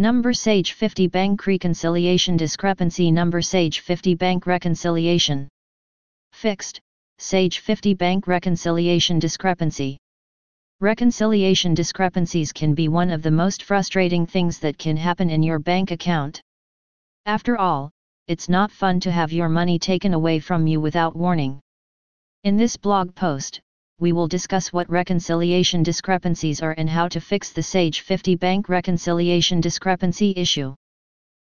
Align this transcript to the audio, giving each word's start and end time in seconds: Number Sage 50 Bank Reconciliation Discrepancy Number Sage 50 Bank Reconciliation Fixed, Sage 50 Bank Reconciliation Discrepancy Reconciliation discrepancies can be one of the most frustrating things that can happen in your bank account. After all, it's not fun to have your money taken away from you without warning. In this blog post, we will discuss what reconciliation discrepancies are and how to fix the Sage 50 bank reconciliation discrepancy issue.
Number 0.00 0.32
Sage 0.32 0.74
50 0.74 1.08
Bank 1.08 1.44
Reconciliation 1.44 2.36
Discrepancy 2.36 3.10
Number 3.10 3.42
Sage 3.42 3.80
50 3.80 4.14
Bank 4.14 4.46
Reconciliation 4.46 5.48
Fixed, 6.32 6.80
Sage 7.18 7.58
50 7.58 7.94
Bank 7.94 8.28
Reconciliation 8.28 9.18
Discrepancy 9.18 9.98
Reconciliation 10.78 11.74
discrepancies 11.74 12.52
can 12.52 12.74
be 12.74 12.86
one 12.86 13.10
of 13.10 13.22
the 13.22 13.32
most 13.32 13.64
frustrating 13.64 14.24
things 14.24 14.60
that 14.60 14.78
can 14.78 14.96
happen 14.96 15.30
in 15.30 15.42
your 15.42 15.58
bank 15.58 15.90
account. 15.90 16.40
After 17.26 17.58
all, 17.58 17.90
it's 18.28 18.48
not 18.48 18.70
fun 18.70 19.00
to 19.00 19.10
have 19.10 19.32
your 19.32 19.48
money 19.48 19.80
taken 19.80 20.14
away 20.14 20.38
from 20.38 20.68
you 20.68 20.80
without 20.80 21.16
warning. 21.16 21.58
In 22.44 22.56
this 22.56 22.76
blog 22.76 23.16
post, 23.16 23.60
we 24.00 24.12
will 24.12 24.28
discuss 24.28 24.72
what 24.72 24.88
reconciliation 24.88 25.82
discrepancies 25.82 26.62
are 26.62 26.74
and 26.78 26.88
how 26.88 27.08
to 27.08 27.20
fix 27.20 27.50
the 27.50 27.62
Sage 27.62 28.00
50 28.00 28.36
bank 28.36 28.68
reconciliation 28.68 29.60
discrepancy 29.60 30.32
issue. 30.36 30.74